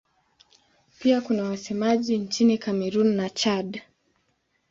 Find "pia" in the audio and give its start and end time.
0.99-1.21